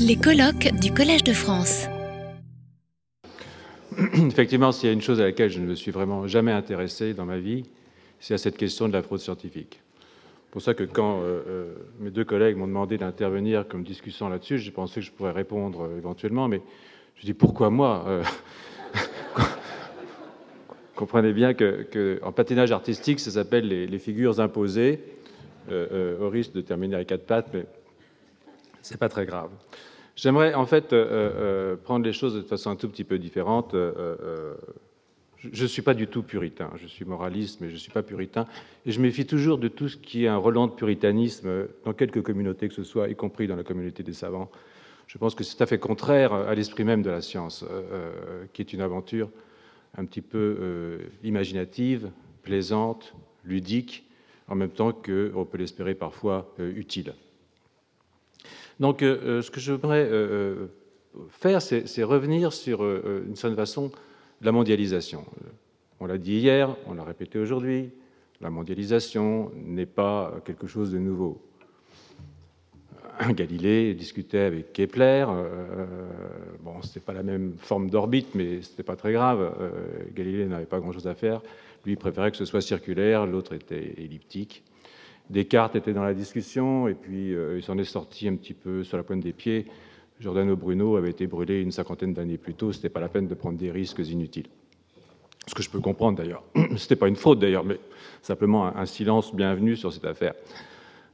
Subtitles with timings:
[0.00, 1.86] Les colloques du Collège de France.
[4.14, 7.14] Effectivement, s'il y a une chose à laquelle je ne me suis vraiment jamais intéressé
[7.14, 7.64] dans ma vie,
[8.20, 9.80] c'est à cette question de la fraude scientifique.
[10.44, 14.28] C'est pour ça que quand euh, euh, mes deux collègues m'ont demandé d'intervenir comme discutant
[14.28, 16.62] là-dessus, j'ai pensé que je pourrais répondre euh, éventuellement, mais
[17.16, 18.04] je dis pourquoi moi
[20.94, 25.00] Comprenez bien que, patinage artistique, ça s'appelle les, figures imposées,
[25.70, 27.66] au risque de terminer à quatre pattes, mais
[28.88, 29.50] c'est pas très grave.
[30.16, 30.94] J'aimerais en fait
[31.84, 33.74] prendre les choses de façon un tout petit peu différente
[35.40, 36.70] je ne suis pas du tout puritain.
[36.76, 38.46] Je suis moraliste, mais je ne suis pas puritain.
[38.86, 42.20] Et je méfie toujours de tout ce qui est un relent de puritanisme dans quelque
[42.20, 44.50] communauté que ce soit, y compris dans la communauté des savants.
[45.06, 47.82] Je pense que c'est tout à fait contraire à l'esprit même de la science, euh,
[47.92, 49.30] euh, qui est une aventure
[49.96, 52.10] un petit peu euh, imaginative,
[52.42, 54.04] plaisante, ludique,
[54.48, 57.14] en même temps qu'on peut l'espérer parfois utile.
[58.80, 60.08] Donc, ce que j'aimerais
[61.30, 63.90] faire, c'est revenir sur une certaine façon
[64.40, 65.24] la mondialisation.
[66.00, 67.90] On l'a dit hier, on l'a répété aujourd'hui,
[68.40, 71.42] la mondialisation n'est pas quelque chose de nouveau.
[73.30, 75.26] Galilée discutait avec Kepler.
[75.28, 75.86] Euh,
[76.60, 79.56] bon, c'était pas la même forme d'orbite, mais c'était pas très grave.
[79.60, 79.70] Euh,
[80.14, 81.42] Galilée n'avait pas grand-chose à faire.
[81.84, 84.62] Lui préférait que ce soit circulaire, l'autre était elliptique.
[85.30, 88.84] Descartes était dans la discussion, et puis euh, il s'en est sorti un petit peu
[88.84, 89.66] sur la pointe des pieds
[90.20, 93.28] Giordano Bruno avait été brûlé une cinquantaine d'années plus tôt, ce n'était pas la peine
[93.28, 94.48] de prendre des risques inutiles.
[95.46, 96.42] Ce que je peux comprendre d'ailleurs.
[96.56, 97.78] Ce n'était pas une faute d'ailleurs, mais
[98.20, 100.34] simplement un, silence bienvenu sur cette affaire.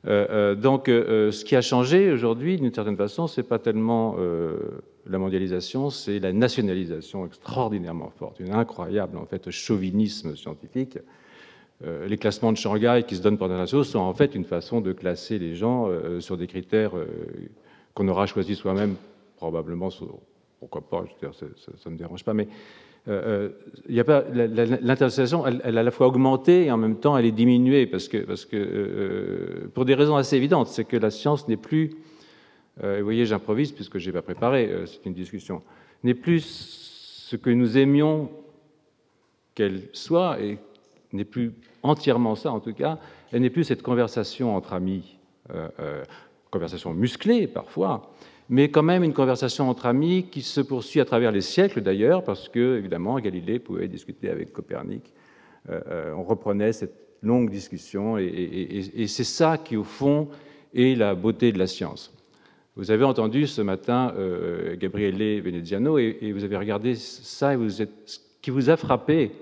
[0.07, 4.17] Euh, euh, donc, ce qui a changé aujourd'hui, d'une certaine façon, ce n'est pas tellement
[5.07, 10.98] la mondialisation, c'est la nationalisation extraordinairement forte, une incroyable en fait chauvinisme scientifique.
[11.83, 14.92] Les classements de Shanghai qui se donnent des nations sont en fait une façon de
[14.92, 15.89] classer les gens
[16.20, 16.92] sur des critères
[17.94, 18.97] qu'on aura choisi soi-même,
[19.36, 19.89] probablement,
[20.61, 21.47] pourquoi pas, ça
[21.86, 22.48] ne me dérange pas, mais
[23.06, 23.50] euh,
[23.86, 27.86] euh, l'internationalisation, elle, a à la fois augmenté et en même temps elle est diminuée,
[27.86, 31.58] parce que, parce que euh, pour des raisons assez évidentes, c'est que la science n'est
[31.58, 31.90] plus,
[32.83, 35.63] vous voyez, j'improvise puisque je n'ai pas préparé, c'est une discussion,
[36.02, 38.30] n'est plus ce que nous aimions
[39.55, 40.58] qu'elle soit, et
[41.14, 41.52] n'est plus
[41.83, 42.98] entièrement ça en tout cas,
[43.33, 45.19] elle n'est plus cette conversation entre amis
[46.55, 48.14] conversation musclée parfois,
[48.48, 52.23] mais quand même une conversation entre amis qui se poursuit à travers les siècles d'ailleurs,
[52.23, 55.13] parce que évidemment Galilée pouvait discuter avec Copernic.
[55.69, 60.29] Euh, euh, on reprenait cette longue discussion, et, c'est ça qui au fond
[60.75, 62.13] est la beauté de la science.
[62.77, 67.83] Vous avez entendu ce matin euh, Gabriele Veneziano et, vous avez regardé ça et vous
[67.83, 69.33] êtes, ce qui vous a frappé,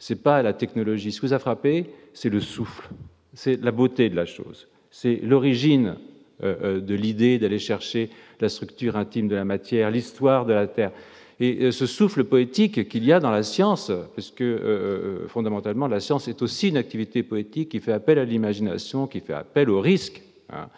[0.00, 1.12] c'est pas la technologie.
[1.12, 2.88] Ce qui vous a frappé, c'est le souffle,
[3.34, 5.94] c'est la beauté de la chose, c'est l'origine
[6.42, 10.66] euh, euh, de l'idée d'aller chercher la structure intime de la matière, l'histoire de la
[10.66, 10.90] Terre.
[11.38, 16.00] Et euh, ce souffle poétique qu'il y a dans la science, parce que fondamentalement la
[16.00, 19.80] science est aussi une activité poétique qui fait appel à l'imagination, qui fait appel au
[19.80, 20.68] risque, hein,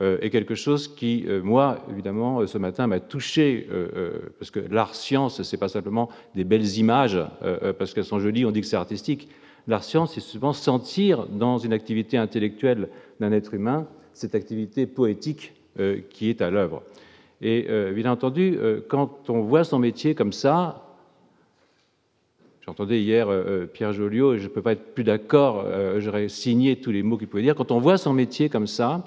[0.00, 3.66] est quelque chose qui, moi, évidemment, ce matin m'a touché,
[4.38, 7.18] parce que l'art-science, c'est pas simplement des belles images,
[7.78, 9.28] parce qu'elles sont jolies, on dit que c'est artistique.
[9.66, 12.88] L'art-science, c'est souvent sentir dans une activité intellectuelle
[13.20, 13.86] d'un être humain
[14.18, 16.82] cette activité poétique euh, qui est à l'œuvre.
[17.40, 20.96] Et euh, bien entendu, euh, quand on voit son métier comme ça,
[22.62, 23.28] j'entendais hier
[23.72, 25.64] Pierre Joliot, et je ne peux pas être plus d'accord,
[25.98, 29.04] j'aurais signé tous les mots qu'il pouvait dire, quand on voit son métier comme ça,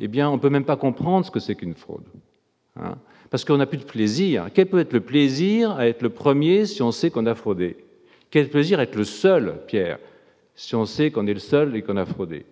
[0.00, 2.04] eh bien, on ne peut même pas comprendre ce que c'est qu'une fraude.
[2.78, 2.98] Hein.
[3.30, 4.48] parce qu'on n'a plus de plaisir.
[4.52, 7.78] Quel peut être le plaisir à être le premier si on sait qu'on a fraudé?
[8.30, 9.98] Quel plaisir à être le seul, Pierre,
[10.54, 12.44] si on sait qu'on est le seul et qu'on a fraudé?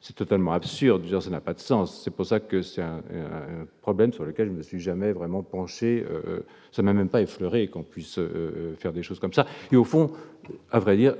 [0.00, 2.02] C'est totalement absurde, ça n'a pas de sens.
[2.02, 3.02] C'est pour ça que c'est un,
[3.82, 6.04] problème sur lequel je ne me suis jamais vraiment penché.
[6.08, 6.40] Euh, euh,
[6.72, 9.46] ça ne m'a même pas effleuré qu'on puisse euh, faire des choses comme ça.
[9.70, 10.10] Et au fond,
[10.72, 11.14] à vrai dire,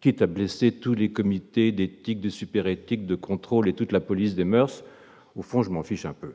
[0.00, 4.34] quitte à blesser tous les comités d'éthique, de super-éthique, de contrôle et toute la police
[4.34, 4.84] des mœurs,
[5.38, 6.32] au fond, je m'en fiche un peu.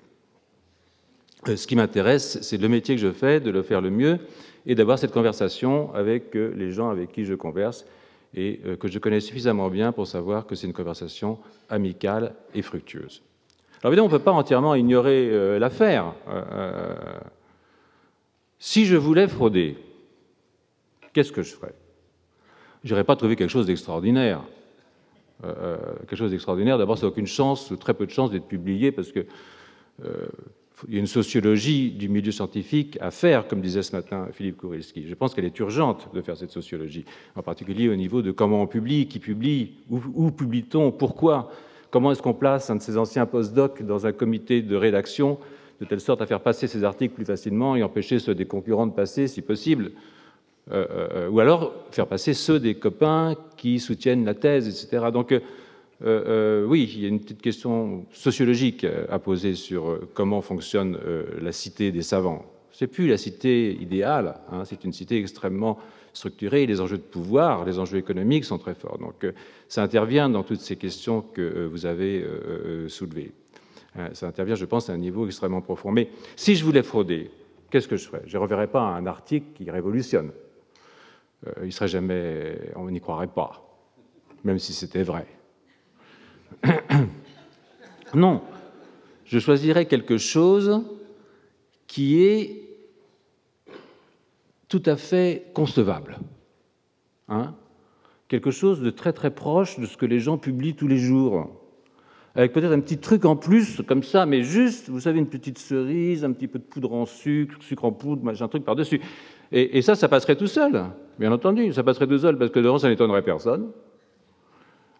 [1.45, 4.17] Ce qui m'intéresse, c'est le métier que je fais, de le faire le mieux
[4.65, 7.85] et d'avoir cette conversation avec les gens avec qui je converse
[8.33, 11.37] et euh, que je connais suffisamment bien pour savoir que c'est une conversation
[11.69, 13.21] amicale et fructueuse.
[13.81, 16.13] Alors évidemment, on ne peut pas entièrement ignorer euh, l'affaire.
[16.29, 16.95] Euh,
[18.57, 19.77] si je voulais frauder,
[21.11, 21.75] qu'est-ce que je ferais?
[22.85, 24.41] Je n'irais pas trouver quelque chose d'extraordinaire.
[25.99, 29.11] Quelque chose d'extraordinaire, d'abord, ça n'a aucune chance, très peu de chance d'être publié parce
[29.11, 29.25] que
[30.87, 34.57] il y a une sociologie du milieu scientifique à faire, comme disait ce matin Philippe
[34.57, 35.07] Kourilski.
[35.07, 37.05] Je pense qu'elle est urgente de faire cette sociologie,
[37.35, 41.51] en particulier au niveau de comment on publie, qui publie, où, publie-t-on, pourquoi,
[41.89, 45.37] comment est-ce qu'on place un de ces anciens post-docs dans un comité de rédaction
[45.79, 48.87] de telle sorte à faire passer ces articles plus facilement et empêcher ceux des concurrents
[48.87, 49.91] de passer, si possible.
[50.71, 55.11] Euh, euh, ou alors faire passer ceux des copains qui soutiennent la thèse, etc.
[55.11, 55.33] Donc,
[56.05, 60.97] oui, il y a une petite question sociologique à poser sur comment fonctionne
[61.41, 62.43] la cité des savants.
[62.73, 65.79] C'est plus la cité idéale, hein, c'est une cité extrêmement
[66.11, 66.65] structurée.
[66.65, 68.97] Les enjeux de pouvoir, les enjeux économiques sont très forts.
[68.97, 69.25] Donc,
[69.69, 72.25] ça intervient dans toutes ces questions que vous avez
[72.89, 73.31] soulevées.
[73.97, 75.91] Euh, ça intervient, je pense, à un niveau extrêmement profond.
[75.91, 77.29] Mais si je voulais frauder,
[77.69, 78.23] qu'est-ce que je ferais?
[78.25, 80.31] Je ne reverrais pas un article qui révolutionne.
[81.47, 83.63] Euh, il serait jamais, on n'y croirait pas,
[84.43, 85.27] même si c'était vrai.
[88.13, 88.41] non,
[89.25, 90.83] je choisirais quelque chose
[91.87, 92.61] qui est
[94.67, 96.19] tout à fait concevable.
[97.27, 97.55] Hein
[98.33, 101.51] quelque chose de très très proche de ce que les gens publient tous les jours
[102.35, 105.59] avec peut-être un petit truc en plus, comme ça, mais juste, vous savez, une petite
[105.59, 109.01] cerise, un petit peu de poudre en sucre, sucre en poudre, un truc par-dessus.
[109.55, 110.83] Et, ça, ça passerait tout seul,
[111.19, 113.69] bien entendu, ça passerait tout seul, parce que devant, ça n'étonnerait personne.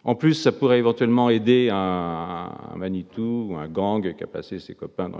[0.04, 4.74] En plus, ça pourrait éventuellement aider un, Manitou ou un gang qui a passé ses
[4.74, 5.10] copains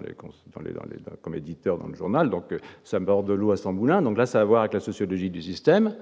[1.20, 4.02] comme éditeur dans le journal, donc euh, ça borde de l'eau à son moulin.
[4.02, 5.96] Donc là, ça a à voir avec la sociologie du système.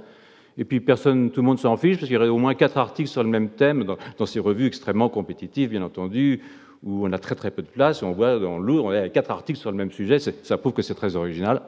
[0.58, 2.76] Et puis personne, tout le monde s'en fiche parce qu'il y aurait au moins quatre
[2.76, 6.43] articles sur le même thème dans, ces revues extrêmement compétitives, bien entendu,
[6.82, 8.02] où on a très très peu de place.
[8.02, 10.19] On voit dans lourd, on a quatre articles sur le même sujet.
[10.19, 11.62] Ça prouve que c'est très original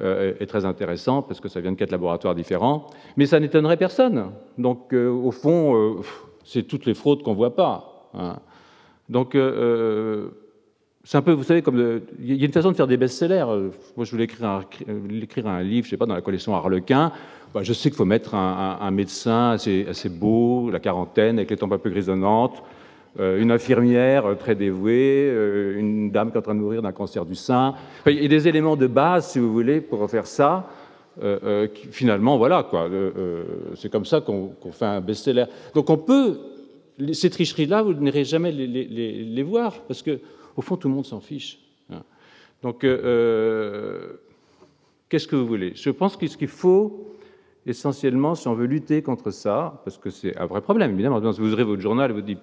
[0.00, 2.86] euh, et très intéressant parce que ça vient de quatre laboratoires différents.
[3.16, 4.30] Mais ça n'étonnerait personne.
[4.56, 6.02] Donc euh, au fond, euh,
[6.44, 8.08] c'est toutes les fraudes qu'on voit pas.
[8.14, 8.36] Hein.
[9.08, 9.36] Donc
[11.04, 13.70] c'est un peu, vous savez, comme il y a une façon de faire des best-sellers.
[13.96, 14.60] Moi, je voulais écrire un,
[15.20, 17.10] écrire un livre, je sais pas, dans la collection Harlequin.
[17.54, 21.56] Bah, je sais qu'il faut mettre un, médecin assez, assez, beau, la quarantaine, avec les
[21.56, 22.62] tempes un peu grisonnantes,
[23.18, 26.92] une infirmière euh, très dévouée, euh, une dame qui est en train de mourir d'un
[26.92, 27.74] cancer du sein.
[28.06, 30.68] il y a des éléments de base, si vous voulez, pour faire ça.
[31.90, 32.88] finalement, voilà, quoi.
[33.74, 35.46] c'est comme ça qu'on fait un best-seller.
[35.74, 36.38] Donc on peut,
[37.12, 40.20] ces tricheries-là, vous n'irez jamais les, voir, parce que
[40.56, 41.58] au fond, tout le monde s'en fiche.
[41.90, 42.02] Hein.
[42.62, 42.82] Donc,
[45.08, 45.72] qu'est-ce que vous voulez?
[45.74, 47.16] Je pense qu'il faut,
[47.66, 51.40] essentiellement, si on veut lutter contre ça, parce que c'est un vrai problème, évidemment, si
[51.40, 52.38] vous ouvrez votre journal et vous dites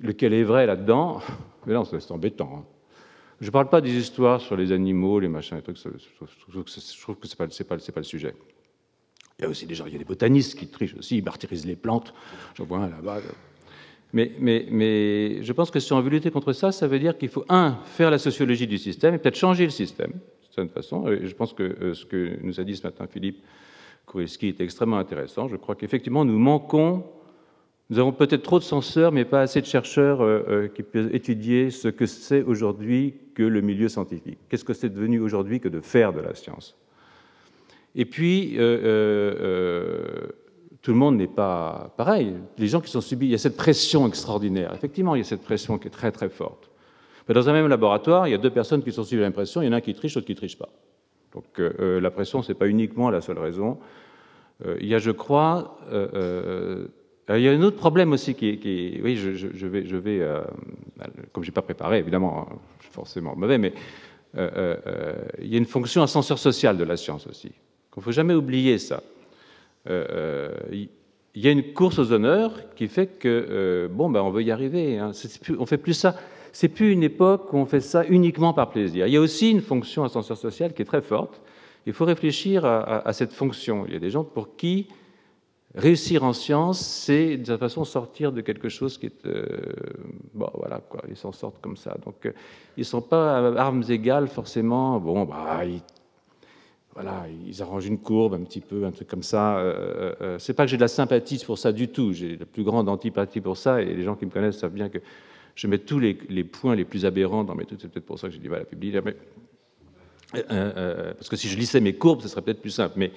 [0.00, 1.20] lequel est vrai là-dedans,
[1.66, 2.50] mais non, c'est embêtant.
[2.58, 2.64] Hein.
[3.40, 7.16] Je ne parle pas des histoires sur les animaux, les machins, les trucs, je trouve
[7.16, 8.34] que ce n'est pas, le sujet.
[9.38, 11.24] Il y a aussi des gens, il y a des botanistes qui trichent aussi, ils
[11.24, 12.14] martyrisent les plantes.
[12.54, 13.20] J'en vois un là-bas.
[14.14, 17.44] Mais, je pense que si on veut lutter contre ça, ça veut dire qu'il faut,
[17.48, 21.08] un, faire la sociologie du système et peut-être changer le système, de certaine façon.
[21.08, 23.42] Et je pense que euh, ce que nous a dit ce matin Philippe
[24.06, 25.48] Kouriski est extrêmement intéressant.
[25.48, 27.04] Je crois qu'effectivement, nous manquons,
[27.90, 31.14] nous avons peut-être trop de censeurs, mais pas assez de chercheurs euh, euh, qui peuvent
[31.14, 34.38] étudier ce que c'est aujourd'hui que le milieu scientifique.
[34.48, 36.76] Qu'est-ce que c'est devenu aujourd'hui que de faire de la science?
[37.94, 40.26] Et puis, euh,
[40.80, 42.34] tout le monde n'est pas pareil.
[42.56, 44.72] Les gens qui sont subis, il y a cette pression extraordinaire.
[44.74, 46.70] Effectivement, il y a cette pression qui est très très forte.
[47.28, 49.62] Mais dans un même laboratoire, il y a deux personnes qui sont subies à l'impression,
[49.62, 50.68] il y en a un qui triche, l'autre qui ne triche pas.
[51.32, 53.78] Donc la pression, ce n'est pas uniquement la seule raison.
[54.80, 55.78] Il y a, je crois,
[57.30, 60.26] il y a un autre problème aussi qui oui, je, vais, je vais
[61.32, 63.72] comme j'ai pas préparé, évidemment, hein, je suis forcément mauvais, mais
[64.36, 67.48] il y a une fonction ascenseur social de la science aussi.
[67.48, 69.02] Il ne faut jamais oublier ça.
[69.88, 70.88] il
[71.34, 74.98] y a une course aux honneurs qui fait que bon, ben, on veut y arriver.
[74.98, 75.12] Hein.
[75.42, 76.16] Plus, on fait plus ça
[76.54, 79.08] c'est plus une époque où on fait ça uniquement par plaisir.
[79.08, 81.42] Il y a aussi une fonction ascenseur social qui est très forte.
[81.84, 83.84] Il faut réfléchir à, cette fonction.
[83.88, 84.86] Il y a des gens pour qui
[85.74, 89.72] réussir en science, c'est de toute façon sortir de quelque chose qui est euh,
[90.32, 91.02] bon, voilà quoi.
[91.08, 91.96] Ils s'en sortent comme ça.
[92.04, 92.32] Donc euh,
[92.76, 95.00] ils sont pas à armes égales forcément.
[95.00, 95.80] Bon, bah ils,
[96.94, 99.58] voilà, ils arrangent une courbe un petit peu, un truc comme ça.
[99.58, 102.12] Euh, euh c'est pas que j'ai de la sympathie pour ça du tout.
[102.12, 103.82] J'ai la plus grande antipathie pour ça.
[103.82, 104.98] Et les gens qui me connaissent savent bien que
[105.56, 106.14] je mets tous les,
[106.44, 107.80] points les plus aberrants dans mes trucs.
[107.80, 109.00] C'est peut-être pour ça que j'ai dit voilà, publier.
[109.04, 109.16] Mais,
[110.36, 112.94] euh, euh, parce que si je lissais mes courbes, ce serait peut-être plus simple.
[112.96, 113.10] Mais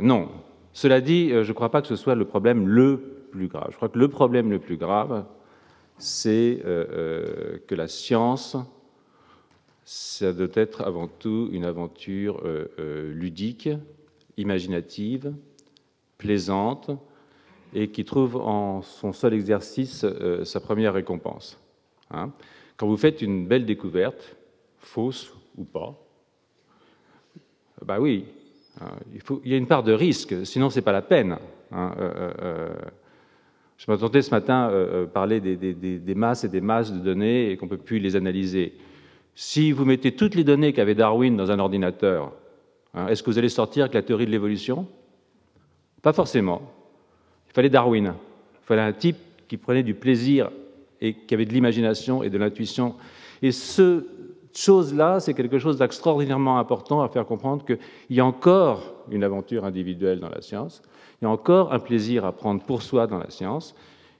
[0.00, 0.30] non.
[0.74, 2.98] Cela dit, je ne crois pas que ce soit le problème le
[3.30, 3.68] plus grave.
[3.70, 5.24] Je crois que le problème le plus grave,
[5.96, 8.56] c'est que la science,
[9.84, 12.42] ça doit être avant tout une aventure
[12.76, 13.70] ludique,
[14.36, 15.32] imaginative,
[16.18, 16.90] plaisante,
[17.74, 21.58] et qui trouve en son seul exercice euh, sa première récompense.
[22.10, 22.32] Hein.
[22.76, 24.36] Quand vous faites une belle découverte,
[24.78, 26.00] fausse ou pas,
[27.84, 28.26] bah oui,
[29.14, 31.38] il, faut, y a une part de risque, sinon c'est pas la peine.
[31.72, 32.68] Hein, euh, euh,
[33.76, 34.70] je m'entendais ce matin
[35.12, 37.98] parler des, des, des, masses et des masses de données et qu'on ne peut plus
[37.98, 38.74] les analyser.
[39.34, 42.32] Si vous mettez toutes les données qu'avait Darwin dans un ordinateur,
[42.94, 44.86] hein, est-ce que vous allez sortir avec la théorie de l'évolution?
[46.02, 46.62] Pas forcément.
[47.48, 48.14] Il fallait Darwin.
[48.62, 49.16] Il fallait un type
[49.48, 50.50] qui prenait du plaisir
[51.00, 52.94] et qui avait de l'imagination et de l'intuition.
[53.42, 54.06] Et ce
[54.58, 57.78] chose-là, c'est quelque chose d'extraordinairement important à faire comprendre qu'il
[58.10, 60.82] y a encore une aventure individuelle dans la science,
[61.20, 63.74] il y a encore un plaisir à prendre pour soi dans la science,